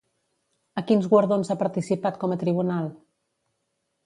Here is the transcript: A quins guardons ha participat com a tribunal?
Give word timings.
A 0.81 0.83
quins 0.91 1.05
guardons 1.11 1.51
ha 1.51 1.57
participat 1.61 2.19
com 2.25 2.35
a 2.37 2.39
tribunal? 2.45 2.89